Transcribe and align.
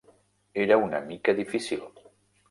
Era 0.63 0.77
una 0.85 1.01
mica 1.09 1.35
difícil. 1.41 1.83